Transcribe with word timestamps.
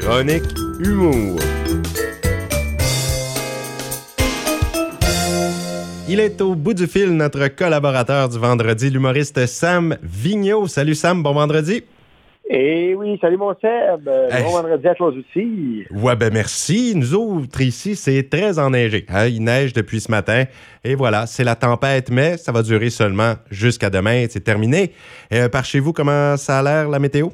Chronique 0.00 0.44
Humour. 0.80 1.38
Il 6.08 6.18
est 6.18 6.40
au 6.40 6.54
bout 6.54 6.74
du 6.74 6.86
fil, 6.86 7.10
notre 7.16 7.46
collaborateur 7.48 8.28
du 8.28 8.38
vendredi, 8.38 8.90
l'humoriste 8.90 9.46
Sam 9.46 9.96
Vigneault. 10.02 10.66
Salut 10.66 10.94
Sam, 10.94 11.22
bon 11.22 11.32
vendredi. 11.34 11.84
Eh 12.52 12.94
oui, 12.96 13.16
salut 13.20 13.36
mon 13.36 13.52
Seb. 13.60 14.08
Euh, 14.08 14.28
Hey. 14.30 14.42
Bon 14.42 14.50
vendredi 14.50 14.88
à 14.88 14.94
toi 14.94 15.08
aussi. 15.08 15.84
Ouais, 15.92 16.16
ben 16.16 16.32
merci. 16.32 16.94
Nous 16.96 17.14
autres, 17.14 17.60
ici, 17.60 17.94
c'est 17.94 18.28
très 18.28 18.58
enneigé. 18.58 19.06
hein. 19.08 19.26
Il 19.26 19.44
neige 19.44 19.72
depuis 19.72 20.00
ce 20.00 20.10
matin. 20.10 20.44
Et 20.82 20.96
voilà, 20.96 21.26
c'est 21.26 21.44
la 21.44 21.54
tempête, 21.54 22.10
mais 22.10 22.36
ça 22.38 22.50
va 22.50 22.62
durer 22.62 22.90
seulement 22.90 23.34
jusqu'à 23.50 23.88
demain. 23.90 24.26
C'est 24.28 24.42
terminé. 24.42 24.92
Euh, 25.32 25.48
par 25.48 25.64
chez 25.64 25.78
vous, 25.78 25.92
comment 25.92 26.36
ça 26.36 26.58
a 26.58 26.62
l'air, 26.62 26.88
la 26.88 26.98
météo? 26.98 27.28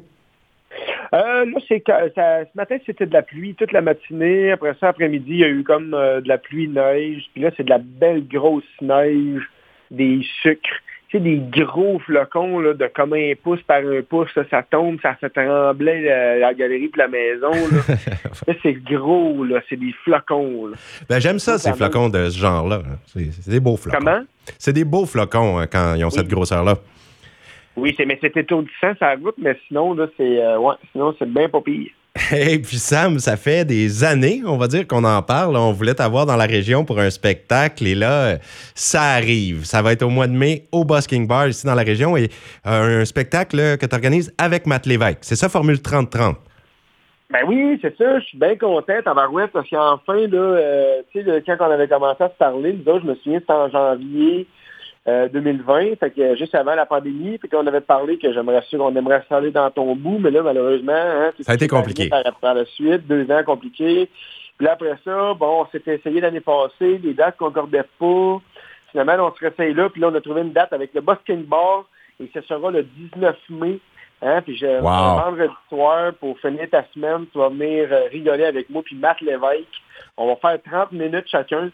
Euh, 1.13 1.45
là, 1.45 1.59
c'est 1.67 1.83
ce 1.87 2.57
matin, 2.57 2.77
c'était 2.85 3.05
de 3.05 3.13
la 3.13 3.21
pluie 3.21 3.55
toute 3.55 3.71
la 3.71 3.81
matinée. 3.81 4.51
Après 4.51 4.73
ça, 4.79 4.89
après-midi, 4.89 5.31
il 5.31 5.39
y 5.39 5.43
a 5.43 5.49
eu 5.49 5.63
comme 5.63 5.93
euh, 5.93 6.21
de 6.21 6.27
la 6.27 6.37
pluie-neige. 6.37 7.23
Puis 7.33 7.43
là, 7.43 7.51
c'est 7.55 7.63
de 7.63 7.69
la 7.69 7.79
belle 7.79 8.27
grosse 8.27 8.63
neige, 8.81 9.43
des 9.91 10.21
sucres. 10.41 10.81
Tu 11.09 11.17
sais, 11.19 11.23
des 11.23 11.37
gros 11.37 11.99
flocons 11.99 12.59
là, 12.59 12.73
de 12.73 12.85
comme 12.93 13.13
un 13.13 13.31
pouce 13.41 13.61
par 13.61 13.77
un 13.77 14.01
pouce. 14.01 14.27
là, 14.35 14.43
ça 14.51 14.61
tombe, 14.61 14.99
ça 15.01 15.15
fait 15.15 15.29
trembler 15.29 16.01
la, 16.01 16.37
la 16.37 16.53
galerie 16.53 16.89
puis 16.89 16.99
la 16.99 17.07
maison. 17.07 17.51
Là, 17.51 17.95
Là, 18.47 18.53
c'est 18.61 18.73
gros, 18.73 19.45
là. 19.45 19.61
C'est 19.69 19.79
des 19.79 19.93
flocons. 20.03 20.67
là. 20.67 20.75
Ben, 21.07 21.19
j'aime 21.19 21.39
ça, 21.39 21.57
ces 21.57 21.69
même. 21.69 21.77
flocons 21.77 22.09
de 22.09 22.29
ce 22.29 22.37
genre-là. 22.37 22.81
C'est 23.05 23.31
c'est 23.31 23.51
des 23.51 23.61
beaux 23.61 23.77
flocons. 23.77 23.97
Comment? 23.99 24.19
C'est 24.59 24.73
des 24.73 24.83
beaux 24.83 25.05
flocons 25.05 25.59
hein, 25.59 25.67
quand 25.67 25.95
ils 25.95 26.03
ont 26.03 26.09
cette 26.09 26.27
grosseur-là. 26.27 26.75
Oui, 27.77 27.93
c'est, 27.95 28.05
mais 28.05 28.17
c'est 28.19 28.35
étourdissant, 28.35 28.93
ça 28.99 29.13
route, 29.13 29.35
mais 29.37 29.55
sinon, 29.67 29.93
là, 29.93 30.07
c'est, 30.17 30.43
euh, 30.43 30.57
ouais, 30.57 30.73
sinon, 30.91 31.15
c'est 31.19 31.31
bien 31.31 31.47
pas 31.47 31.61
pire. 31.61 31.91
Et 32.31 32.57
puis 32.57 32.77
Sam, 32.77 33.19
ça 33.19 33.37
fait 33.37 33.63
des 33.63 34.03
années, 34.03 34.41
on 34.45 34.57
va 34.57 34.67
dire 34.67 34.87
qu'on 34.87 35.03
en 35.03 35.21
parle. 35.21 35.55
On 35.55 35.71
voulait 35.71 35.93
t'avoir 35.93 36.25
dans 36.25 36.35
la 36.35 36.45
région 36.45 36.83
pour 36.83 36.99
un 36.99 37.11
spectacle 37.11 37.85
et 37.85 37.93
là, 37.93 38.37
ça 38.73 39.03
arrive. 39.03 39.65
Ça 39.65 39.83
va 39.83 39.91
être 39.91 40.01
au 40.01 40.09
mois 40.09 40.25
de 40.25 40.33
mai 40.33 40.63
au 40.71 40.83
Busking 40.83 41.27
Bar 41.27 41.49
ici 41.49 41.67
dans 41.67 41.75
la 41.75 41.83
région 41.83 42.17
et 42.17 42.29
euh, 42.65 43.01
un 43.01 43.05
spectacle 43.05 43.77
que 43.77 43.85
tu 43.85 43.95
organises 43.95 44.33
avec 44.39 44.65
Matt 44.65 44.87
Lévesque. 44.87 45.19
C'est 45.21 45.35
ça, 45.35 45.47
Formule 45.47 45.77
30-30. 45.77 46.35
Ben 47.29 47.41
oui, 47.45 47.77
c'est 47.81 47.95
ça, 47.97 48.19
je 48.19 48.25
suis 48.25 48.37
bien 48.37 48.55
content, 48.55 48.93
Tabarouette, 49.03 49.51
parce 49.51 49.69
qu'enfin, 49.69 50.27
là, 50.27 50.37
euh, 50.37 51.01
tu 51.11 51.23
sais, 51.23 51.43
quand 51.45 51.57
on 51.59 51.71
avait 51.71 51.89
commencé 51.89 52.23
à 52.23 52.29
se 52.29 52.35
parler, 52.35 52.73
nous 52.73 52.91
autres, 52.91 53.03
je 53.03 53.09
me 53.09 53.15
souviens, 53.15 53.39
c'était 53.39 53.51
en 53.51 53.69
janvier 53.69 54.47
euh, 55.07 55.29
2020, 55.29 55.99
fait 55.99 56.11
que 56.11 56.21
euh, 56.21 56.35
juste 56.35 56.53
avant 56.53 56.75
la 56.75 56.85
pandémie, 56.85 57.37
puis 57.37 57.47
qu'on 57.47 57.65
avait 57.65 57.81
parlé 57.81 58.17
que 58.17 58.33
j'aimerais 58.33 58.61
sûr 58.63 58.79
qu'on 58.79 58.95
aimerait 58.95 59.23
s'aller 59.29 59.51
dans 59.51 59.69
ton 59.71 59.95
bout, 59.95 60.19
mais 60.19 60.31
là, 60.31 60.41
malheureusement, 60.43 60.91
hein, 60.93 61.31
Ça 61.39 61.53
a 61.53 61.55
été 61.55 61.67
compliqué. 61.67 62.09
Par, 62.09 62.23
par 62.41 62.53
la 62.55 62.65
suite, 62.65 63.07
deux 63.07 63.29
ans 63.31 63.43
compliqués. 63.45 64.09
Puis 64.57 64.65
là, 64.65 64.73
après 64.73 64.97
ça, 65.05 65.33
bon, 65.33 65.61
on 65.61 65.67
s'était 65.67 65.95
essayé 65.95 66.19
l'année 66.19 66.41
passée, 66.41 66.99
les 67.01 67.13
dates 67.13 67.37
concordaient 67.37 67.85
pas. 67.99 68.41
Finalement, 68.91 69.27
on 69.27 69.35
se 69.35 69.39
réessaye 69.39 69.73
là, 69.73 69.89
puis 69.89 70.01
là, 70.01 70.09
on 70.11 70.15
a 70.15 70.21
trouvé 70.21 70.41
une 70.41 70.51
date 70.53 70.73
avec 70.73 70.93
le 70.93 71.01
Busking 71.01 71.43
Bar, 71.45 71.85
et 72.19 72.29
ce 72.33 72.41
sera 72.41 72.71
le 72.71 72.83
19 72.83 73.35
mai. 73.51 73.79
Hein, 74.21 74.41
puis 74.41 74.57
je, 74.57 74.65
Wow. 74.81 75.21
vendredi 75.25 75.53
soir, 75.69 76.11
pour 76.19 76.39
finir 76.39 76.67
ta 76.71 76.83
semaine, 76.93 77.27
tu 77.31 77.37
vas 77.37 77.49
venir 77.49 77.87
euh, 77.91 78.07
rigoler 78.11 78.45
avec 78.45 78.69
moi, 78.69 78.81
puis 78.83 78.95
Matt 78.95 79.21
Lévesque. 79.21 79.81
On 80.17 80.27
va 80.27 80.35
faire 80.37 80.59
30 80.63 80.91
minutes 80.91 81.27
chacun. 81.27 81.69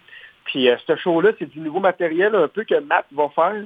Puis 0.46 0.70
euh, 0.70 0.76
ce 0.86 0.96
show-là, 0.98 1.32
c'est 1.40 1.50
du 1.50 1.60
nouveau 1.60 1.80
matériel 1.80 2.36
un 2.36 2.48
peu 2.48 2.64
que 2.64 2.80
Matt 2.80 3.06
va 3.12 3.30
faire. 3.34 3.64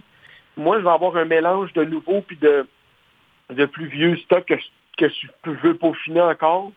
Moi, 0.56 0.80
je 0.80 0.84
vais 0.84 0.90
avoir 0.92 1.16
un 1.18 1.26
mélange 1.26 1.74
de 1.74 1.84
nouveau 1.84 2.22
puis 2.22 2.38
de, 2.38 2.68
de 3.54 3.66
plus 3.66 3.88
vieux 3.88 4.16
stock 4.18 4.46
que, 4.46 4.56
je- 4.58 4.66
que 4.98 5.10
je 5.46 5.52
veux 5.68 5.76
peaufiner 5.76 6.22
encore. 6.22 6.72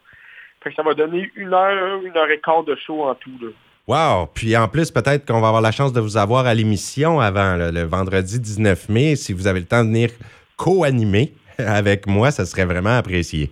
Fait 0.63 0.71
que 0.71 0.77
ça 0.77 0.83
va 0.83 0.95
donner 0.95 1.31
une 1.37 1.55
heure, 1.55 2.03
une 2.05 2.17
heure 2.17 2.31
et 2.31 2.39
quart 2.41 2.65
de 2.65 2.75
show 2.77 3.05
en 3.05 3.15
tout. 3.15 3.31
Là. 3.41 3.49
Wow! 3.89 4.27
Puis 4.35 4.57
en 4.57 4.69
plus, 4.69 4.91
peut-être 4.91 5.27
qu'on 5.27 5.41
va 5.41 5.49
avoir 5.49 5.63
la 5.63 5.73
chance 5.73 5.93
de 5.93 6.01
vous 6.01 6.17
avoir 6.19 6.47
à 6.47 6.53
l'émission 6.55 7.19
avant 7.21 7.57
là, 7.57 7.71
le 7.73 7.83
vendredi 7.83 8.39
19 8.39 8.89
mai. 8.91 9.17
Si 9.17 9.33
vous 9.33 9.47
avez 9.47 9.61
le 9.61 9.67
temps 9.67 9.83
de 9.83 9.89
venir 9.89 10.11
co-animer 10.57 11.33
avec 11.59 12.07
moi, 12.07 12.31
ça 12.31 12.45
serait 12.45 12.67
vraiment 12.67 12.97
apprécié. 12.99 13.51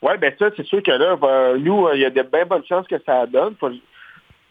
Oui, 0.00 0.12
ben 0.20 0.32
ça, 0.38 0.46
c'est 0.56 0.64
sûr 0.64 0.82
que 0.82 0.90
là, 0.92 1.16
va- 1.16 1.58
nous, 1.58 1.86
euh, 1.86 1.94
il 1.94 2.00
y 2.00 2.04
a 2.04 2.10
de 2.10 2.22
bien 2.22 2.46
bonnes 2.46 2.64
chances 2.66 2.86
que 2.86 2.98
ça 3.04 3.26
donne. 3.26 3.54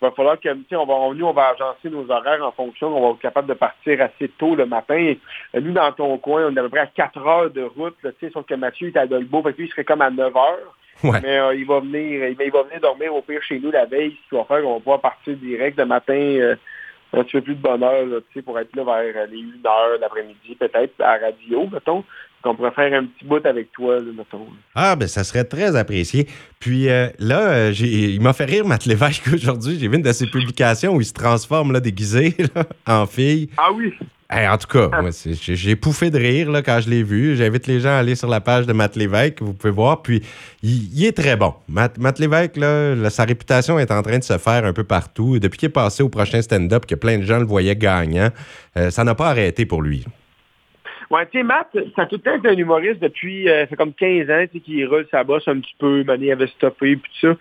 Il 0.02 0.06
va 0.06 0.12
falloir 0.12 0.40
que, 0.40 0.54
tu 0.54 0.66
sais, 0.70 0.76
on 0.76 0.86
va, 0.86 0.94
on- 0.94 1.14
nous, 1.14 1.26
on 1.26 1.34
va 1.34 1.50
agencer 1.50 1.90
nos 1.90 2.10
horaires 2.12 2.46
en 2.46 2.52
fonction, 2.52 2.96
on 2.96 3.02
va 3.02 3.14
être 3.16 3.20
capable 3.22 3.48
de 3.48 3.54
partir 3.56 4.00
assez 4.02 4.30
tôt 4.38 4.56
le 4.56 4.66
matin. 4.66 5.14
Euh, 5.56 5.60
Nous, 5.62 5.72
dans 5.74 5.92
ton 5.92 6.18
coin, 6.20 6.46
on 6.48 6.56
est 6.56 6.60
à 6.60 6.64
peu 6.64 6.70
près 6.70 6.82
à 6.82 6.88
4 6.88 7.26
heures 7.26 7.50
de 7.50 7.64
route, 7.64 7.96
là, 8.04 8.12
tu 8.12 8.28
sais, 8.28 8.32
sauf 8.32 8.46
que 8.46 8.54
Mathieu 8.54 8.90
est 8.90 8.98
à 8.98 9.08
Dolbeau, 9.08 9.42
fait 9.42 9.54
que 9.54 9.58
lui, 9.58 9.66
il 9.68 9.72
serait 9.72 9.84
comme 9.84 10.02
à 10.02 10.10
9 10.12 10.36
heures. 10.36 10.76
Ouais. 11.04 11.20
Mais 11.22 11.38
euh, 11.40 11.54
il 11.56 11.66
va 11.66 11.80
venir, 11.80 12.28
il, 12.28 12.36
il 12.40 12.52
va 12.52 12.64
venir 12.64 12.80
dormir 12.82 13.14
au 13.14 13.22
pire 13.22 13.42
chez 13.44 13.60
nous 13.60 13.70
la 13.72 13.86
veille, 13.86 14.18
ce 14.24 14.30
qui 14.30 14.36
va 14.36 14.46
faire 14.46 14.62
qu'on 14.64 14.74
va 14.74 14.80
pouvoir 14.80 15.02
partir 15.02 15.36
direct 15.36 15.78
le 15.78 15.86
matin, 15.86 16.14
euh, 16.14 16.56
un 17.14 17.24
petit 17.24 17.34
peu 17.34 17.42
plus 17.42 17.56
de 17.56 17.62
bonne 17.62 17.84
heure, 17.84 18.06
là, 18.06 18.18
tu 18.20 18.34
sais, 18.34 18.42
pour 18.42 18.60
être 18.60 18.76
là 18.76 18.84
vers 18.84 19.24
euh, 19.24 19.26
les 19.28 19.42
1 19.42 19.68
heure 19.68 20.00
l'après-midi, 20.00 20.56
peut-être, 20.60 21.00
à 21.02 21.18
la 21.18 21.28
radio, 21.28 21.68
mettons. 21.72 22.04
Qu'on 22.44 22.56
pourrait 22.56 22.72
faire 22.72 22.94
un 22.94 23.06
petit 23.06 23.26
bout 23.26 23.44
avec 23.46 23.72
toi, 23.72 23.96
là, 23.96 24.12
mettons. 24.16 24.46
Ah, 24.76 24.96
ben 24.96 25.08
ça 25.08 25.24
serait 25.24 25.44
très 25.44 25.76
apprécié. 25.76 26.28
Puis 26.60 26.88
euh, 26.88 27.08
là, 27.20 27.40
euh, 27.50 27.72
j'ai- 27.74 28.14
il 28.14 28.22
m'a 28.22 28.34
fait 28.34 28.46
rire, 28.46 28.66
Matt 28.66 28.86
Lévesque, 28.86 29.24
aujourd'hui. 29.34 29.78
J'ai 29.80 29.88
vu 29.88 29.96
une 29.96 30.02
de 30.04 30.12
ses 30.12 30.28
publications 30.28 30.96
où 30.96 31.02
il 31.02 31.06
se 31.06 31.14
transforme 31.14 31.72
là, 31.74 31.80
déguisé 31.80 32.36
là, 32.56 32.64
en 32.86 33.06
fille. 33.06 33.50
Ah 33.58 33.72
oui! 33.74 33.94
Hey, 34.30 34.46
en 34.46 34.58
tout 34.58 34.68
cas, 34.68 34.90
moi, 35.02 35.10
j'ai 35.42 35.56
j'ai 35.56 35.76
pouffé 35.78 36.10
de 36.12 36.18
rire 36.18 36.52
là, 36.52 36.62
quand 36.62 36.82
je 36.82 36.90
l'ai 36.90 37.02
vu. 37.02 37.38
J'invite 37.38 37.66
les 37.66 37.80
gens 37.80 37.92
à 37.92 38.00
aller 38.00 38.14
sur 38.16 38.28
la 38.28 38.42
page 38.42 38.66
de 38.66 38.74
Matt 38.74 38.98
Lévesque, 38.98 39.42
vous 39.42 39.54
pouvez 39.54 39.72
voir. 39.72 40.02
Puis, 40.02 40.22
il, 40.62 40.90
il 40.94 41.06
est 41.06 41.16
très 41.16 41.38
bon. 41.38 41.54
Matt, 41.70 41.98
Matt 41.98 42.20
Lévesque, 42.20 42.58
là, 42.58 42.94
là, 42.94 43.10
sa 43.10 43.24
réputation 43.24 43.80
est 43.80 43.90
en 43.90 44.02
train 44.02 44.20
de 44.20 44.24
se 44.26 44.38
faire 44.38 44.66
un 44.66 44.74
peu 44.74 44.84
partout. 44.84 45.40
Depuis 45.40 45.58
qu'il 45.58 45.68
est 45.68 45.72
passé 45.72 46.04
au 46.04 46.10
prochain 46.10 46.42
stand-up, 46.42 46.86
que 46.86 46.96
plein 46.96 47.20
de 47.20 47.24
gens 47.24 47.40
le 47.40 47.46
voyaient 47.46 47.78
gagnant, 47.78 48.30
euh, 48.76 48.90
ça 48.92 49.06
n'a 49.06 49.16
pas 49.16 49.30
arrêté 49.30 49.66
pour 49.66 49.82
lui. 49.82 50.04
Ouais, 51.10 51.26
tu 51.28 51.38
sais, 51.38 51.44
Matt, 51.44 51.70
ça 51.96 52.02
a 52.02 52.06
tout 52.06 52.16
le 52.16 52.22
temps 52.22 52.36
été 52.36 52.50
un 52.50 52.58
humoriste 52.58 53.00
depuis, 53.00 53.48
euh, 53.48 53.62
ça 53.62 53.68
fait 53.68 53.76
comme 53.78 53.94
15 53.94 54.30
ans, 54.30 54.46
tu 54.52 54.58
sais, 54.58 54.60
qu'il 54.60 54.86
roule 54.88 55.08
sa 55.10 55.24
bosse 55.24 55.48
un 55.48 55.60
petit 55.60 55.76
peu, 55.80 56.04
Mané 56.04 56.32
avait 56.32 56.48
stoppé, 56.48 56.98
puis 56.98 57.12
tout 57.20 57.28
ça. 57.28 57.38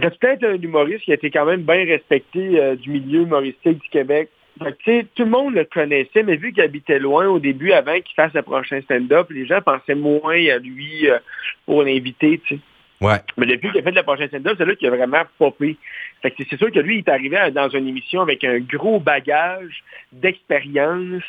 Ça 0.00 0.06
a 0.08 0.10
tout 0.10 0.18
le 0.20 0.28
temps 0.28 0.34
été 0.34 0.46
un 0.46 0.60
humoriste 0.60 1.04
qui 1.04 1.12
a 1.12 1.14
été 1.14 1.30
quand 1.30 1.46
même 1.46 1.62
bien 1.62 1.84
respecté 1.84 2.60
euh, 2.60 2.74
du 2.76 2.90
milieu 2.90 3.22
humoristique 3.22 3.78
du 3.78 3.88
Québec. 3.88 4.28
Fait 4.62 4.72
que, 4.72 4.84
sais, 4.84 5.06
tout 5.14 5.24
le 5.24 5.30
monde 5.30 5.54
le 5.54 5.64
connaissait, 5.64 6.22
mais 6.22 6.36
vu 6.36 6.52
qu'il 6.52 6.62
habitait 6.62 6.98
loin 6.98 7.26
au 7.26 7.38
début, 7.38 7.72
avant 7.72 7.94
qu'il 7.94 8.14
fasse 8.14 8.34
le 8.34 8.42
prochain 8.42 8.80
stand-up, 8.82 9.28
les 9.30 9.46
gens 9.46 9.62
pensaient 9.62 9.94
moins 9.94 10.34
à 10.34 10.58
lui 10.58 11.08
euh, 11.08 11.18
pour 11.64 11.82
l'inviter, 11.82 12.40
tu 12.44 12.56
sais. 12.56 12.60
Ouais. 13.00 13.20
Mais 13.36 13.46
depuis 13.46 13.70
qu'il 13.70 13.80
a 13.80 13.82
fait 13.82 13.90
le 13.90 14.02
prochain 14.02 14.28
stand-up, 14.28 14.54
c'est 14.56 14.64
là 14.64 14.74
qu'il 14.76 14.88
a 14.88 14.90
vraiment 14.90 15.22
popé. 15.38 15.76
Fait 16.22 16.30
que 16.30 16.42
c'est 16.48 16.56
sûr 16.56 16.70
que 16.70 16.78
lui, 16.78 16.96
il 16.96 16.98
est 16.98 17.08
arrivé 17.08 17.38
dans 17.52 17.68
une 17.68 17.88
émission 17.88 18.22
avec 18.22 18.44
un 18.44 18.58
gros 18.60 19.00
bagage 19.00 19.82
d'expérience 20.12 21.22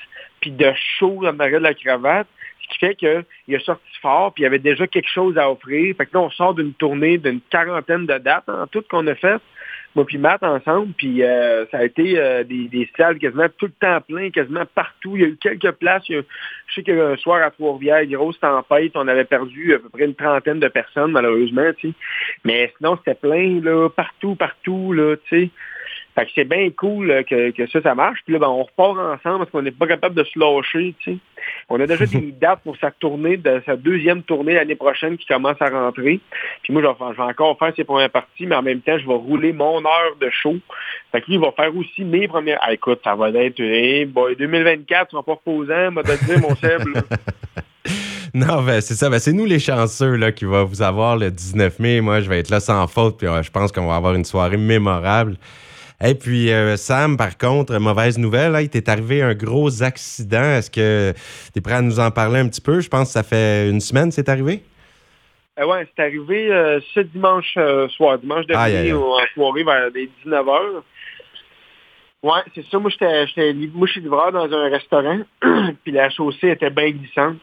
puis 0.46 0.52
de 0.52 0.72
show 1.00 1.22
dans 1.24 1.32
l'arrière 1.32 1.60
de 1.60 1.64
la 1.64 1.74
cravate, 1.74 2.28
ce 2.62 2.68
qui 2.68 2.78
fait 2.78 2.96
qu'il 2.96 3.56
a 3.56 3.60
sorti 3.62 3.84
fort 4.00 4.32
puis 4.32 4.44
il 4.44 4.46
avait 4.46 4.60
déjà 4.60 4.86
quelque 4.86 5.10
chose 5.10 5.40
à 5.40 5.50
offrir. 5.50 5.96
Fait 5.98 6.06
que 6.06 6.12
là, 6.14 6.22
on 6.22 6.30
sort 6.30 6.54
d'une 6.54 6.74
tournée 6.74 7.18
d'une 7.18 7.42
quarantaine 7.50 8.06
de 8.06 8.20
dates 8.20 8.48
en 8.48 8.68
tout 8.68 8.84
qu'on 8.88 9.08
a 9.08 9.16
fait. 9.16 9.42
Moi 9.96 10.06
puis 10.06 10.20
Matt 10.20 10.44
ensemble, 10.44 10.94
puis 10.98 11.24
euh, 11.24 11.66
ça 11.72 11.80
a 11.80 11.84
été 11.86 12.20
euh, 12.20 12.44
des, 12.44 12.68
des 12.68 12.88
salles 12.96 13.18
quasiment 13.18 13.48
tout 13.58 13.66
le 13.68 13.72
temps 13.72 14.02
plein, 14.02 14.30
quasiment 14.30 14.66
partout. 14.76 15.16
Il 15.16 15.22
y 15.22 15.24
a 15.24 15.28
eu 15.30 15.38
quelques 15.38 15.72
places. 15.72 16.08
Y 16.10 16.22
je 16.68 16.74
sais 16.76 16.84
qu'il 16.84 16.96
y 16.96 17.00
a 17.00 17.10
eu 17.10 17.14
un 17.14 17.18
soir 17.18 17.42
à 17.42 17.50
Trois-Rivières, 17.50 18.06
grosse 18.06 18.40
tempête, 18.40 18.92
on 18.96 19.08
avait 19.08 19.26
perdu 19.26 19.74
à 19.74 19.80
peu 19.80 19.90
près 19.90 20.06
une 20.06 20.14
trentaine 20.14 20.60
de 20.60 20.68
personnes, 20.68 21.12
malheureusement. 21.12 21.72
Mais 22.44 22.72
sinon, 22.78 22.98
c'était 22.98 23.16
plein, 23.16 23.62
là, 23.62 23.90
partout, 23.90 24.36
partout, 24.36 24.94
là, 24.94 25.16
tu 25.28 25.46
sais. 25.46 25.50
Fait 26.16 26.26
que 26.26 26.32
c'est 26.34 26.46
bien 26.46 26.70
cool 26.72 27.08
là, 27.08 27.24
que, 27.24 27.52
que 27.52 27.68
ça, 27.68 27.82
ça 27.82 27.94
marche. 27.94 28.20
Puis 28.24 28.34
là, 28.34 28.40
ben, 28.40 28.48
on 28.48 28.64
repart 28.64 28.98
ensemble 28.98 29.40
parce 29.40 29.50
qu'on 29.52 29.62
n'est 29.62 29.72
pas 29.72 29.86
capable 29.86 30.16
de 30.16 30.24
se 30.24 30.40
lâcher, 30.40 30.96
tu 31.00 31.12
sais. 31.12 31.18
On 31.70 31.80
a 31.80 31.86
déjà 31.86 32.06
des 32.06 32.32
dates 32.40 32.62
pour 32.64 32.78
sa 32.78 32.90
tournée, 32.92 33.36
de 33.38 33.62
sa 33.66 33.76
deuxième 33.76 34.24
tournée 34.24 34.54
l'année 34.54 34.76
prochaine 34.76 35.18
qui 35.18 35.26
commence 35.26 35.62
à 35.62 35.70
rentrer. 35.70 36.22
Puis 36.64 36.72
moi, 36.74 36.82
je 36.82 36.88
vais, 36.88 36.94
faire- 36.94 37.12
je 37.12 37.18
vais 37.18 37.24
encore 37.30 37.58
faire 37.60 37.74
ses 37.76 37.84
premières 37.84 38.10
parties, 38.10 38.46
mais 38.46 38.56
en 38.56 38.62
même 38.62 38.80
temps, 38.82 38.98
je 38.98 39.06
vais 39.06 39.14
rouler 39.14 39.52
mon 39.52 39.80
heure 39.80 40.16
de 40.22 40.30
show. 40.30 40.56
Fait 41.12 41.22
que 41.22 41.28
lui, 41.28 41.34
il 41.36 41.40
va 41.42 41.52
faire 41.52 41.76
aussi 41.76 42.04
mes 42.06 42.28
premières... 42.28 42.60
Ah, 42.62 42.72
écoute, 42.74 43.02
ça 43.04 43.14
va 43.16 43.30
être... 43.30 43.60
Hey 43.60 44.06
boy, 44.06 44.36
2024, 44.38 45.10
tu 45.10 45.16
vas 45.18 45.24
pas 45.24 45.34
reposant, 45.34 45.92
m'a 45.92 46.04
te 46.04 46.26
dire, 46.26 46.40
mon 46.40 46.56
Seb. 46.56 46.88
là. 46.88 47.02
Non, 48.34 48.62
ben, 48.64 48.82
c'est 48.82 48.96
ça. 48.96 49.10
Ben, 49.10 49.18
c'est 49.18 49.32
nous 49.32 49.46
les 49.46 49.60
chanceux 49.60 50.16
là, 50.18 50.34
qui 50.34 50.44
va 50.44 50.64
vous 50.64 50.82
avoir 50.82 51.16
le 51.16 51.32
19 51.32 51.80
mai. 51.80 52.02
Moi, 52.02 52.20
je 52.20 52.28
vais 52.30 52.40
être 52.40 52.50
là 52.50 52.60
sans 52.60 52.86
faute. 52.88 53.18
Puis 53.18 53.28
euh, 53.28 53.42
je 53.42 53.50
pense 53.50 53.72
qu'on 53.72 53.88
va 53.88 53.96
avoir 53.96 54.14
une 54.14 54.26
soirée 54.26 54.58
mémorable. 54.58 55.38
Et 56.04 56.16
puis, 56.16 56.52
euh, 56.52 56.76
Sam, 56.76 57.16
par 57.16 57.38
contre, 57.38 57.78
mauvaise 57.80 58.18
nouvelle, 58.18 58.52
là, 58.52 58.62
il 58.62 58.70
t'est 58.70 58.90
arrivé 58.90 59.22
un 59.22 59.34
gros 59.34 59.82
accident. 59.82 60.44
Est-ce 60.44 60.70
que 60.70 61.14
tu 61.54 61.60
es 61.60 61.62
prêt 61.62 61.76
à 61.76 61.82
nous 61.82 62.00
en 62.00 62.12
parler 62.12 62.40
un 62.40 62.50
petit 62.50 62.62
peu? 62.62 62.82
Je 62.82 62.90
pense 62.90 63.08
que 63.08 63.14
ça 63.14 63.24
fait 63.24 63.70
une 63.70 63.80
semaine 63.80 64.10
que 64.10 64.16
c'est 64.16 64.28
arrivé. 64.28 64.62
Euh, 65.58 65.66
ouais, 65.66 65.88
c'est 65.96 66.04
arrivé 66.04 66.52
euh, 66.52 66.82
ce 66.94 67.00
dimanche 67.00 67.58
soir, 67.96 68.20
dimanche 68.20 68.46
dernier, 68.46 68.92
en 68.92 69.20
soirée 69.34 69.64
vers 69.64 69.90
les 69.94 70.10
19h. 70.26 70.82
Ouais, 72.24 72.42
c'est 72.54 72.66
ça. 72.66 72.78
Moi, 72.80 72.92
j'étais, 72.92 73.54
livreur 73.54 74.32
dans 74.34 74.52
un 74.52 74.70
restaurant, 74.70 75.20
puis 75.84 75.94
la 75.94 76.10
chaussée 76.10 76.50
était 76.50 76.72
bien 76.72 76.90
glissante. 76.90 77.38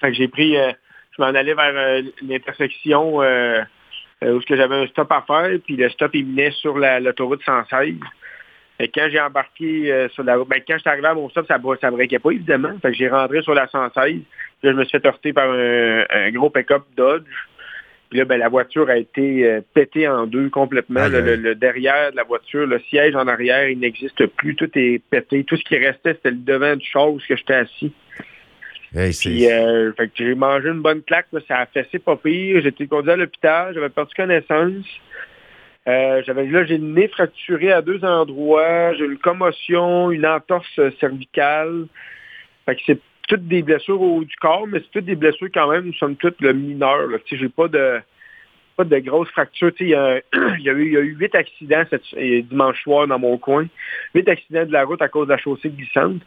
Fait 0.00 0.10
que 0.10 0.14
j'ai 0.14 0.28
pris, 0.28 0.54
je 0.54 1.22
m'en 1.22 1.28
allais 1.28 1.54
vers 1.54 2.02
l'intersection 2.20 3.22
où 4.22 4.40
j'avais 4.48 4.74
un 4.74 4.86
stop 4.86 5.10
à 5.12 5.22
faire, 5.26 5.58
puis 5.64 5.76
le 5.76 5.88
stop, 5.90 6.14
il 6.14 6.26
menait 6.26 6.50
sur 6.50 6.78
l'autoroute 6.78 7.42
116. 7.44 7.94
Et 8.78 8.88
quand 8.88 9.08
j'ai 9.10 9.20
embarqué 9.20 10.08
sur 10.12 10.24
la 10.24 10.36
route, 10.36 10.48
ben, 10.48 10.60
quand 10.66 10.76
j'étais 10.76 10.90
arrivé 10.90 11.06
à 11.06 11.14
mon 11.14 11.28
stop, 11.30 11.46
ça 11.46 11.58
ne 11.58 11.90
breakait 11.90 12.18
pas, 12.18 12.30
évidemment. 12.30 12.72
Fait 12.80 12.90
que 12.90 12.96
j'ai 12.96 13.08
rentré 13.08 13.42
sur 13.42 13.54
la 13.54 13.68
116. 13.68 13.92
Puis 14.04 14.22
là, 14.62 14.72
je 14.72 14.76
me 14.76 14.84
suis 14.84 14.98
fait 14.98 15.06
heurter 15.06 15.32
par 15.32 15.50
un, 15.50 16.30
gros 16.30 16.50
pick-up 16.50 16.82
Dodge. 16.96 17.24
Puis 18.10 18.18
là, 18.18 18.24
ben, 18.24 18.38
la 18.38 18.48
voiture 18.48 18.88
a 18.88 18.96
été 18.96 19.60
pétée 19.74 20.06
en 20.08 20.26
deux 20.26 20.50
complètement. 20.50 21.08
le, 21.08 21.54
derrière 21.54 22.12
de 22.12 22.16
la 22.16 22.24
voiture, 22.24 22.66
le 22.66 22.78
siège 22.80 23.16
en 23.16 23.26
arrière, 23.26 23.68
il 23.68 23.78
n'existe 23.78 24.26
plus. 24.26 24.54
Tout 24.56 24.70
est 24.74 25.02
pété. 25.10 25.44
Tout 25.44 25.56
ce 25.56 25.64
qui 25.64 25.76
restait, 25.76 26.14
c'était 26.14 26.30
le 26.30 26.36
devant 26.36 26.76
du 26.76 26.86
char 26.86 27.10
où 27.10 27.18
j'étais 27.18 27.54
assis. 27.54 27.92
Puis, 28.96 29.50
euh, 29.50 29.92
j'ai 30.14 30.34
mangé 30.34 30.68
une 30.68 30.80
bonne 30.80 31.02
claque, 31.02 31.26
ça 31.46 31.58
a 31.58 31.66
fessé 31.66 31.98
pas 31.98 32.16
pire. 32.16 32.62
J'ai 32.62 32.68
été 32.68 32.86
conduit 32.86 33.10
à 33.10 33.16
l'hôpital, 33.16 33.74
j'avais 33.74 33.90
perdu 33.90 34.14
connaissance. 34.14 34.86
Euh, 35.86 36.22
j'avais 36.26 36.46
là, 36.46 36.64
j'ai 36.64 36.78
le 36.78 36.86
nez 36.86 37.08
fracturé 37.08 37.72
à 37.72 37.82
deux 37.82 38.02
endroits, 38.04 38.94
j'ai 38.94 39.04
une 39.04 39.18
commotion, 39.18 40.10
une 40.10 40.26
entorse 40.26 40.80
cervicale. 40.98 41.86
Fait 42.64 42.74
que 42.74 42.82
c'est 42.86 43.00
toutes 43.28 43.46
des 43.46 43.62
blessures 43.62 44.00
au 44.00 44.16
haut 44.16 44.24
du 44.24 44.34
corps, 44.36 44.66
mais 44.66 44.80
c'est 44.80 44.90
toutes 44.90 45.04
des 45.04 45.14
blessures 45.14 45.48
quand 45.52 45.70
même, 45.70 45.84
nous 45.84 45.94
sommes 45.94 46.16
toutes 46.16 46.40
le 46.40 46.54
mineur. 46.54 47.08
J'ai 47.30 47.48
pas 47.48 47.68
de 47.68 48.00
pas 48.76 48.84
de 48.84 48.98
grosses 48.98 49.28
fractures. 49.30 49.72
Il 49.80 49.88
y, 49.88 49.94
a, 49.94 50.18
il, 50.58 50.64
y 50.64 50.70
a 50.70 50.72
eu, 50.72 50.86
il 50.86 50.92
y 50.92 50.96
a 50.96 51.00
eu 51.00 51.16
huit 51.18 51.34
accidents 51.34 51.84
cette, 51.90 52.02
dimanche 52.14 52.82
soir 52.82 53.06
dans 53.06 53.18
mon 53.18 53.38
coin. 53.38 53.66
Huit 54.14 54.28
accidents 54.28 54.66
de 54.66 54.72
la 54.72 54.84
route 54.84 55.02
à 55.02 55.08
cause 55.08 55.26
de 55.26 55.32
la 55.32 55.38
chaussée 55.38 55.70
glissante. 55.70 56.20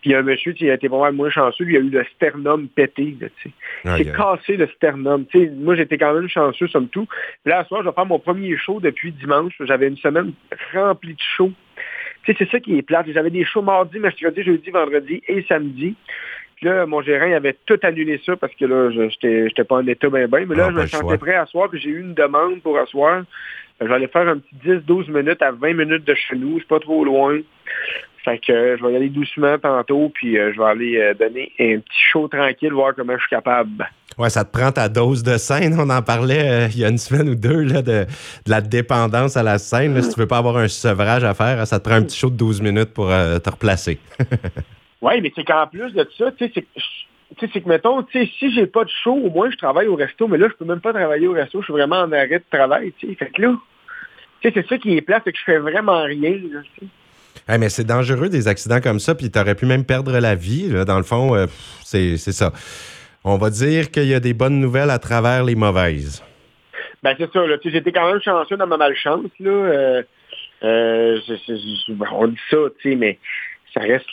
Puis 0.00 0.10
il 0.10 0.12
y 0.12 0.14
a 0.14 0.18
un 0.18 0.22
monsieur 0.22 0.52
qui 0.52 0.68
a 0.70 0.74
été 0.74 0.88
vraiment 0.88 1.12
moins 1.12 1.30
chanceux. 1.30 1.64
Lui, 1.64 1.74
il 1.74 1.76
a 1.76 1.80
eu 1.80 1.90
le 1.90 2.04
sternum 2.14 2.68
pété. 2.68 3.16
C'est 3.84 4.12
cassé 4.12 4.56
le 4.56 4.66
sternum. 4.68 5.24
moi, 5.58 5.74
j'étais 5.76 5.98
quand 5.98 6.14
même 6.14 6.28
chanceux, 6.28 6.68
somme 6.68 6.88
tout. 6.88 7.06
Puis 7.42 7.52
là, 7.52 7.62
ce 7.62 7.68
soir, 7.68 7.82
je 7.82 7.88
vais 7.88 7.94
faire 7.94 8.06
mon 8.06 8.18
premier 8.18 8.56
show 8.56 8.80
depuis 8.80 9.12
dimanche. 9.12 9.54
J'avais 9.60 9.88
une 9.88 9.96
semaine 9.96 10.32
remplie 10.72 11.14
de 11.14 11.22
shows. 11.36 11.52
C'est 12.26 12.50
ça 12.50 12.58
qui 12.60 12.78
est 12.78 12.82
plate. 12.82 13.06
J'avais 13.12 13.30
des 13.30 13.44
shows 13.44 13.62
mardi, 13.62 13.98
mercredi, 13.98 14.42
jeudi, 14.42 14.70
vendredi 14.70 15.22
et 15.28 15.44
samedi 15.46 15.94
là, 16.62 16.86
mon 16.86 17.02
gérant 17.02 17.26
il 17.26 17.34
avait 17.34 17.56
tout 17.66 17.78
annulé 17.82 18.20
ça 18.24 18.36
parce 18.36 18.54
que 18.54 18.64
là, 18.64 18.90
j'étais 18.90 19.64
pas 19.64 19.76
en 19.76 19.86
état 19.86 20.08
bien 20.08 20.26
bien. 20.26 20.46
Mais 20.46 20.54
là, 20.54 20.66
ah, 20.66 20.70
je 20.70 20.76
me 20.76 20.86
sentais 20.86 21.18
prêt 21.18 21.34
à 21.34 21.42
asseoir, 21.42 21.70
puis 21.70 21.80
j'ai 21.80 21.90
eu 21.90 22.00
une 22.00 22.14
demande 22.14 22.60
pour 22.62 22.78
asseoir. 22.78 23.24
J'allais 23.80 24.06
faire 24.06 24.28
un 24.28 24.38
petit 24.38 24.70
10-12 24.86 25.10
minutes 25.10 25.42
à 25.42 25.50
20 25.50 25.74
minutes 25.74 26.04
de 26.04 26.14
chez 26.14 26.36
nous, 26.36 26.58
c'est 26.60 26.68
pas 26.68 26.80
trop 26.80 27.04
loin. 27.04 27.40
Fait 28.24 28.38
que 28.38 28.52
euh, 28.52 28.76
je 28.78 28.84
vais 28.84 28.92
y 28.94 28.96
aller 28.96 29.10
doucement 29.10 29.58
tantôt, 29.58 30.10
puis 30.14 30.38
euh, 30.38 30.52
je 30.54 30.58
vais 30.58 30.66
aller 30.66 30.96
euh, 30.96 31.12
donner 31.12 31.52
un 31.60 31.78
petit 31.78 32.00
show 32.10 32.26
tranquille, 32.26 32.72
voir 32.72 32.94
comment 32.96 33.14
je 33.14 33.20
suis 33.20 33.30
capable. 33.30 33.86
Ouais, 34.16 34.30
ça 34.30 34.44
te 34.44 34.56
prend 34.56 34.72
ta 34.72 34.88
dose 34.88 35.22
de 35.22 35.36
scène. 35.36 35.76
On 35.78 35.90
en 35.90 36.00
parlait 36.00 36.68
il 36.70 36.78
y 36.78 36.84
a 36.84 36.88
une 36.88 36.98
semaine 36.98 37.28
ou 37.28 37.34
deux 37.34 37.62
là, 37.64 37.82
de, 37.82 38.06
la 38.46 38.60
dépendance 38.62 39.36
à 39.36 39.42
la 39.42 39.58
scène. 39.58 40.00
si 40.00 40.08
tu 40.14 40.20
veux 40.20 40.26
pas 40.26 40.38
avoir 40.38 40.56
un 40.56 40.68
sevrage 40.68 41.24
à 41.24 41.34
faire, 41.34 41.66
ça 41.66 41.80
te 41.80 41.84
prend 41.88 41.96
un 41.96 42.02
petit 42.02 42.16
show 42.16 42.30
de 42.30 42.36
12 42.36 42.62
minutes 42.62 42.94
pour 42.94 43.08
te 43.08 43.50
replacer. 43.50 43.98
Oui, 45.04 45.20
mais 45.20 45.30
c'est 45.36 45.44
qu'en 45.44 45.66
plus 45.66 45.92
de 45.92 46.08
ça, 46.16 46.32
tu 46.32 46.48
sais, 46.48 46.64
c'est 47.38 47.60
que, 47.60 47.68
mettons, 47.68 48.02
tu 48.04 48.18
sais, 48.18 48.30
si 48.38 48.54
j'ai 48.54 48.66
pas 48.66 48.84
de 48.84 48.90
show, 49.02 49.12
au 49.12 49.28
moins 49.28 49.50
je 49.50 49.56
travaille 49.56 49.86
au 49.86 49.96
resto, 49.96 50.26
mais 50.28 50.38
là, 50.38 50.48
je 50.48 50.54
peux 50.54 50.64
même 50.64 50.80
pas 50.80 50.94
travailler 50.94 51.26
au 51.26 51.32
resto, 51.32 51.60
je 51.60 51.64
suis 51.64 51.72
vraiment 51.74 52.00
en 52.00 52.12
arrêt 52.12 52.38
de 52.38 52.44
travail, 52.50 52.94
tu 52.98 53.08
sais. 53.08 53.14
Fait 53.16 53.30
que 53.30 53.42
là, 53.42 53.54
tu 54.40 54.48
sais, 54.48 54.54
c'est 54.54 54.66
ça 54.66 54.78
qui 54.78 54.96
est 54.96 55.02
plat, 55.02 55.20
c'est 55.22 55.32
que 55.32 55.38
je 55.38 55.44
fais 55.44 55.58
vraiment 55.58 56.02
rien, 56.04 56.38
là, 56.50 56.60
mais 57.58 57.68
c'est 57.68 57.84
dangereux 57.84 58.30
des 58.30 58.48
accidents 58.48 58.80
comme 58.80 58.98
ça, 58.98 59.14
puis 59.14 59.30
tu 59.30 59.38
aurais 59.38 59.54
pu 59.54 59.66
même 59.66 59.84
perdre 59.84 60.18
la 60.18 60.34
vie. 60.34 60.70
Là. 60.70 60.86
Dans 60.86 60.96
le 60.96 61.02
fond, 61.02 61.34
euh, 61.34 61.46
c'est 61.82 62.16
ça. 62.16 62.52
On 63.24 63.36
va 63.36 63.50
dire 63.50 63.90
qu'il 63.90 64.06
y 64.06 64.14
a 64.14 64.20
des 64.20 64.32
bonnes 64.32 64.58
nouvelles 64.60 64.88
à 64.88 64.98
travers 64.98 65.44
les 65.44 65.54
mauvaises. 65.54 66.22
Ben 67.02 67.14
c'est 67.18 67.30
ça. 67.30 67.40
J'étais 67.62 67.92
quand 67.92 68.10
même 68.10 68.22
chanceux 68.22 68.56
dans 68.56 68.66
ma 68.66 68.78
malchance. 68.78 69.30
Là. 69.40 69.50
Euh, 69.50 70.02
euh, 70.62 71.18
on 72.12 72.28
dit 72.28 72.38
ça, 72.50 72.56
tu 72.80 72.90
sais, 72.90 72.96
mais 72.96 73.18
ça 73.74 73.80
reste 73.80 74.06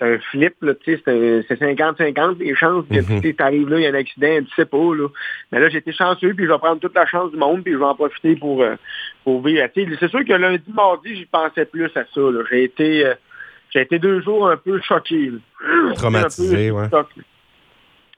c'est 0.00 0.04
un 0.06 0.18
flip, 0.18 0.54
là, 0.62 0.72
c'est 0.84 0.96
50-50 0.96 2.38
les 2.38 2.54
chances 2.54 2.86
que 2.86 3.00
mm 3.00 3.20
tu 3.20 3.34
arrives 3.38 3.68
là, 3.68 3.78
il 3.78 3.82
y 3.82 3.86
a 3.86 3.90
un 3.90 3.94
accident, 3.94 4.38
tu 4.38 4.54
sais 4.54 4.64
pas. 4.64 4.78
Là. 4.78 5.08
Mais 5.52 5.60
là, 5.60 5.68
j'étais 5.68 5.92
chanceux, 5.92 6.32
puis 6.34 6.46
je 6.46 6.50
vais 6.50 6.58
prendre 6.58 6.80
toute 6.80 6.94
la 6.94 7.06
chance 7.06 7.30
du 7.30 7.36
monde, 7.36 7.62
puis 7.62 7.72
je 7.72 7.78
vais 7.78 7.84
en 7.84 7.94
profiter 7.94 8.34
pour, 8.34 8.62
euh, 8.62 8.76
pour 9.24 9.42
vivre. 9.44 9.62
C'est 9.74 10.08
sûr 10.08 10.24
que 10.24 10.32
lundi, 10.32 10.64
mardi, 10.72 11.16
j'y 11.16 11.26
pensais 11.26 11.66
plus 11.66 11.84
à 11.96 12.04
ça. 12.14 12.20
J'ai 12.50 12.64
été 12.64 13.06
euh, 13.06 13.14
j'ai 13.70 13.82
été 13.82 13.98
deux 13.98 14.20
jours 14.22 14.48
un 14.48 14.56
peu 14.56 14.80
choqué. 14.80 15.32
Traumatisé, 15.96 16.70
ouais. 16.70 16.86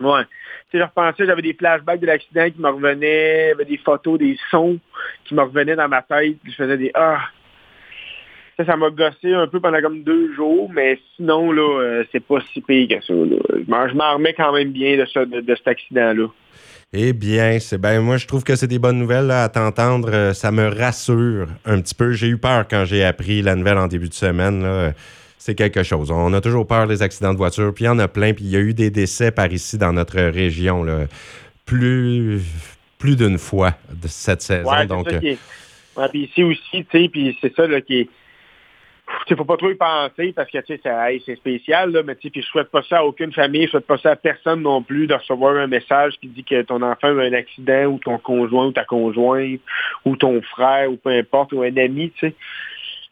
Ouais. 0.01 0.25
Tu 0.71 0.79
sais, 0.79 0.79
je 0.79 0.83
repensais, 0.83 1.27
j'avais 1.27 1.43
des 1.43 1.55
flashbacks 1.55 2.01
de 2.01 2.07
l'accident 2.07 2.49
qui 2.49 2.61
me 2.61 2.69
revenaient, 2.69 3.51
j'avais 3.51 3.65
des 3.65 3.77
photos, 3.79 4.19
des 4.19 4.39
sons 4.51 4.79
qui 5.25 5.35
me 5.35 5.43
revenaient 5.43 5.77
dans 5.77 5.89
ma 5.89 6.03
tête, 6.03 6.39
puis 6.43 6.53
je 6.53 6.57
faisais 6.57 6.79
des 6.79 6.91
Ah, 6.95 7.21
ça, 8.57 8.77
m'a 8.77 8.91
gossé 8.91 9.33
un 9.33 9.47
peu 9.47 9.61
pendant 9.61 9.81
comme 9.81 10.03
deux 10.03 10.35
jours, 10.35 10.71
mais 10.73 10.99
sinon, 11.17 11.53
là, 11.53 11.81
euh, 11.81 12.05
c'est 12.13 12.25
pas 12.25 12.39
si 12.53 12.61
pire 12.61 12.89
que 12.89 13.05
ça. 13.05 13.15
Je 13.15 13.95
m'en 13.95 14.15
remets 14.15 14.35
quand 14.35 14.53
même 14.53 14.73
bien 14.73 14.97
de, 14.97 15.07
cet 15.57 15.69
accident-là. 15.69 16.29
Eh 16.95 17.15
bien, 17.15 17.59
c'est 17.59 17.79
ben 17.79 18.03
moi 18.03 18.19
je 18.19 18.27
trouve 18.27 18.45
que 18.45 18.55
c'est 18.55 18.67
des 18.67 18.79
bonnes 18.79 18.99
nouvelles 18.99 19.31
à 19.31 19.49
t'entendre. 19.49 20.11
Euh, 20.13 20.33
ça 20.35 20.53
me 20.53 20.69
rassure 20.69 21.47
un 21.65 21.81
petit 21.81 21.95
peu. 21.95 22.13
J'ai 22.13 22.29
eu 22.29 22.37
peur 22.37 22.67
quand 22.69 22.85
j'ai 22.85 23.03
appris 23.03 23.41
la 23.41 23.57
nouvelle 23.57 23.79
en 23.79 23.87
début 23.87 24.11
de 24.11 24.15
semaine. 24.15 24.93
C'est 25.39 25.55
quelque 25.55 25.83
chose. 25.83 26.11
On 26.11 26.33
a 26.35 26.41
toujours 26.41 26.67
peur 26.67 26.87
des 26.87 27.03
accidents 27.03 27.33
de 27.33 27.39
voiture, 27.39 27.73
puis 27.75 27.85
il 27.85 27.87
y 27.87 27.91
en 27.91 27.99
a 27.99 28.09
plein, 28.09 28.35
puis 28.35 28.45
il 28.45 28.51
y 28.51 28.57
a 28.57 28.61
eu 28.61 28.75
des 28.75 28.91
décès 28.91 29.33
par 29.33 29.51
ici 29.51 29.79
dans 29.79 29.93
notre 29.93 30.21
région, 30.21 30.85
là. 30.85 31.07
plus, 31.65 32.43
plus 32.99 33.17
d'une 33.17 33.39
fois 33.39 33.73
de 33.91 34.07
cette 34.07 34.43
saison. 34.43 34.71
Ouais, 34.71 34.87
donc, 34.87 35.11
ça 35.11 35.17
euh, 35.17 36.09
puis 36.09 36.25
ici 36.25 36.43
aussi, 36.43 36.85
tu 36.85 36.87
sais, 36.93 37.09
puis 37.09 37.37
c'est 37.41 37.55
ça 37.55 37.67
là, 37.67 37.81
qui 37.81 38.01
est 38.01 38.09
il 39.29 39.37
faut 39.37 39.44
pas 39.44 39.56
trop 39.56 39.70
y 39.70 39.75
penser 39.75 40.32
parce 40.35 40.50
que 40.50 40.59
c'est 40.67 41.37
spécial, 41.37 41.91
là, 41.91 42.03
mais 42.03 42.14
puis 42.14 42.31
je 42.35 42.41
souhaite 42.43 42.70
pas 42.70 42.82
ça 42.82 42.99
à 42.99 43.05
aucune 43.05 43.32
famille, 43.32 43.67
je 43.67 43.70
souhaite 43.70 43.87
pas 43.87 43.99
ça 43.99 44.11
à 44.11 44.17
personne 44.17 44.62
non 44.62 44.82
plus 44.82 45.06
de 45.06 45.14
recevoir 45.14 45.56
un 45.56 45.67
message 45.67 46.14
qui 46.20 46.29
dit 46.29 46.44
que 46.44 46.62
ton 46.62 46.82
enfant 46.82 47.09
a 47.09 47.12
eu 47.12 47.29
un 47.29 47.32
accident 47.32 47.87
ou 47.87 47.99
ton 47.99 48.19
conjoint 48.19 48.67
ou 48.67 48.73
ta 48.73 48.85
conjointe 48.85 49.61
ou 50.05 50.17
ton 50.17 50.41
frère 50.43 50.91
ou 50.91 50.97
peu 50.97 51.11
importe, 51.11 51.53
ou 51.53 51.62
un 51.62 51.76
ami. 51.76 52.12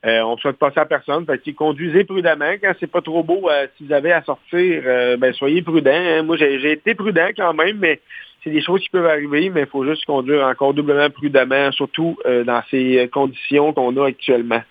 Euh, 0.06 0.20
on 0.22 0.34
ne 0.34 0.40
souhaite 0.40 0.56
pas 0.56 0.70
ça 0.70 0.82
à 0.82 0.86
personne. 0.86 1.26
Fait 1.26 1.52
conduisez 1.52 2.04
prudemment. 2.04 2.52
Quand 2.60 2.72
c'est 2.80 2.90
pas 2.90 3.02
trop 3.02 3.22
beau, 3.22 3.50
euh, 3.50 3.66
si 3.76 3.86
vous 3.86 3.92
avez 3.92 4.12
à 4.12 4.22
sortir, 4.22 4.82
euh, 4.86 5.16
ben, 5.16 5.32
soyez 5.34 5.62
prudent. 5.62 5.90
Hein. 5.92 6.22
Moi, 6.22 6.36
j'ai 6.36 6.72
été 6.72 6.94
prudent 6.94 7.28
quand 7.36 7.52
même, 7.52 7.78
mais 7.78 8.00
c'est 8.42 8.50
des 8.50 8.62
choses 8.62 8.80
qui 8.80 8.88
peuvent 8.88 9.06
arriver, 9.06 9.50
mais 9.50 9.62
il 9.62 9.66
faut 9.66 9.84
juste 9.84 10.06
conduire 10.06 10.46
encore 10.46 10.72
doublement 10.72 11.10
prudemment, 11.10 11.70
surtout 11.72 12.16
dans 12.24 12.62
ces 12.70 13.06
conditions 13.12 13.74
qu'on 13.74 13.94
a 13.98 14.06
actuellement. 14.06 14.62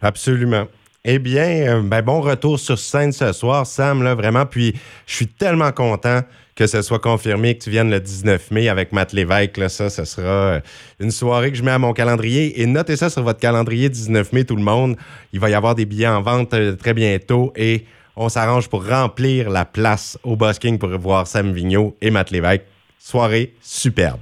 Absolument. 0.00 0.66
Eh 1.04 1.18
bien, 1.18 1.46
euh, 1.46 1.82
ben, 1.82 2.02
bon 2.02 2.20
retour 2.20 2.58
sur 2.58 2.78
scène 2.78 3.12
ce 3.12 3.32
soir, 3.32 3.66
Sam, 3.66 4.02
là, 4.02 4.14
vraiment. 4.14 4.44
Puis, 4.44 4.74
je 5.06 5.14
suis 5.14 5.26
tellement 5.26 5.72
content 5.72 6.20
que 6.60 6.66
ce 6.66 6.82
soit 6.82 6.98
confirmé 6.98 7.56
que 7.56 7.64
tu 7.64 7.70
viennes 7.70 7.90
le 7.90 8.00
19 8.00 8.50
mai 8.50 8.68
avec 8.68 8.92
Matt 8.92 9.14
Lévesque. 9.14 9.56
Là, 9.56 9.70
ça, 9.70 9.88
ce 9.88 10.04
sera 10.04 10.28
euh, 10.28 10.60
une 10.98 11.10
soirée 11.10 11.50
que 11.50 11.56
je 11.56 11.62
mets 11.62 11.70
à 11.70 11.78
mon 11.78 11.94
calendrier. 11.94 12.60
Et 12.60 12.66
notez 12.66 12.96
ça 12.96 13.08
sur 13.08 13.22
votre 13.22 13.40
calendrier 13.40 13.88
19 13.88 14.34
mai, 14.34 14.44
tout 14.44 14.56
le 14.56 14.62
monde. 14.62 14.96
Il 15.32 15.40
va 15.40 15.48
y 15.48 15.54
avoir 15.54 15.74
des 15.74 15.86
billets 15.86 16.08
en 16.08 16.20
vente 16.20 16.52
euh, 16.52 16.76
très 16.76 16.92
bientôt 16.92 17.50
et 17.56 17.86
on 18.14 18.28
s'arrange 18.28 18.68
pour 18.68 18.86
remplir 18.86 19.48
la 19.48 19.64
place 19.64 20.18
au 20.22 20.36
Busking 20.36 20.78
pour 20.78 20.90
voir 20.98 21.26
Sam 21.26 21.54
Vigneault 21.54 21.96
et 22.02 22.10
Matt 22.10 22.30
Lévesque. 22.30 22.64
Soirée 22.98 23.54
superbe. 23.62 24.20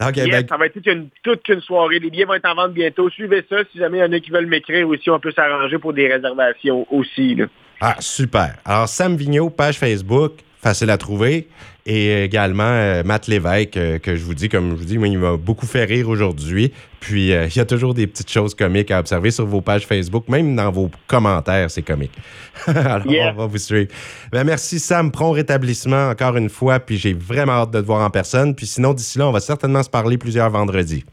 Ben, 0.00 0.12
ça 0.48 0.56
va 0.56 0.66
être 0.66 0.80
toute 1.22 1.48
une, 1.48 1.60
soirée. 1.60 2.00
Les 2.00 2.10
billets 2.10 2.24
vont 2.24 2.34
être 2.34 2.48
en 2.48 2.54
vente 2.54 2.72
bientôt. 2.72 3.08
Suivez 3.10 3.44
ça. 3.48 3.58
Si 3.72 3.78
jamais 3.78 3.98
il 3.98 4.00
y 4.00 4.04
en 4.04 4.12
a 4.12 4.20
qui 4.20 4.30
veulent 4.30 4.46
m'écrire 4.46 4.88
aussi, 4.88 5.08
on 5.08 5.20
peut 5.20 5.32
s'arranger 5.32 5.78
pour 5.78 5.92
des 5.92 6.12
réservations 6.12 6.86
aussi. 6.90 7.38
Ah, 7.80 7.96
super. 8.00 8.56
Alors, 8.64 8.88
Sam 8.88 9.16
Vigneault, 9.16 9.50
page 9.50 9.78
Facebook, 9.78 10.32
facile 10.64 10.88
à 10.88 10.96
trouver. 10.96 11.46
Et 11.84 12.24
également 12.24 12.62
euh, 12.64 13.02
Matt 13.04 13.28
Lévesque, 13.28 13.76
euh, 13.76 13.98
que 13.98 14.16
je 14.16 14.24
vous 14.24 14.32
dis, 14.32 14.48
comme 14.48 14.70
je 14.70 14.74
vous 14.76 14.84
dis, 14.86 14.96
moi, 14.96 15.08
il 15.08 15.18
m'a 15.18 15.36
beaucoup 15.36 15.66
fait 15.66 15.84
rire 15.84 16.08
aujourd'hui. 16.08 16.72
Puis 17.00 17.34
euh, 17.34 17.46
il 17.54 17.56
y 17.56 17.60
a 17.60 17.66
toujours 17.66 17.92
des 17.92 18.06
petites 18.06 18.30
choses 18.30 18.54
comiques 18.54 18.90
à 18.90 18.98
observer 18.98 19.30
sur 19.30 19.44
vos 19.44 19.60
pages 19.60 19.86
Facebook, 19.86 20.26
même 20.28 20.56
dans 20.56 20.70
vos 20.70 20.90
commentaires, 21.06 21.70
c'est 21.70 21.82
comique. 21.82 22.12
Alors, 22.66 23.06
on 23.06 23.32
va 23.32 23.46
vous 23.46 23.58
suivre. 23.58 23.92
Ben, 24.32 24.44
merci 24.44 24.80
Sam, 24.80 25.12
prompt 25.12 25.32
rétablissement 25.32 26.08
encore 26.08 26.34
une 26.38 26.48
fois. 26.48 26.80
Puis 26.80 26.96
j'ai 26.96 27.12
vraiment 27.12 27.52
hâte 27.52 27.70
de 27.72 27.82
te 27.82 27.86
voir 27.86 28.00
en 28.00 28.08
personne. 28.08 28.54
Puis 28.54 28.64
sinon, 28.64 28.94
d'ici 28.94 29.18
là, 29.18 29.28
on 29.28 29.32
va 29.32 29.40
certainement 29.40 29.82
se 29.82 29.90
parler 29.90 30.16
plusieurs 30.16 30.48
vendredis. 30.48 31.04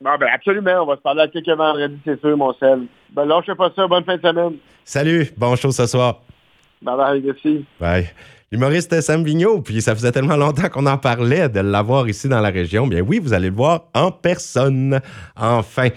ben, 0.00 0.26
absolument, 0.34 0.82
on 0.82 0.86
va 0.86 0.96
se 0.96 1.02
parler 1.02 1.22
à 1.22 1.28
quelques 1.28 1.56
vendredis, 1.56 2.00
c'est 2.04 2.20
sûr, 2.20 2.36
mon 2.36 2.52
sel. 2.54 2.80
Ben, 3.12 3.26
lâchez 3.26 3.54
pas 3.54 3.70
ça, 3.76 3.86
bonne 3.86 4.02
fin 4.02 4.16
de 4.16 4.22
semaine. 4.22 4.54
Salut, 4.84 5.30
bon 5.36 5.54
show 5.54 5.70
ce 5.70 5.86
soir. 5.86 6.22
Bye 6.82 6.96
bye, 6.96 7.22
merci. 7.24 7.64
Bye. 7.78 8.08
L'humoriste 8.52 9.00
Sam 9.00 9.24
Vigneault, 9.24 9.62
puis 9.62 9.80
ça 9.80 9.94
faisait 9.94 10.12
tellement 10.12 10.36
longtemps 10.36 10.68
qu'on 10.68 10.84
en 10.84 10.98
parlait 10.98 11.48
de 11.48 11.60
l'avoir 11.60 12.06
ici 12.06 12.28
dans 12.28 12.42
la 12.42 12.50
région. 12.50 12.86
Bien 12.86 13.00
oui, 13.00 13.18
vous 13.18 13.32
allez 13.32 13.48
le 13.48 13.56
voir 13.56 13.84
en 13.94 14.10
personne. 14.10 15.00
Enfin. 15.36 15.88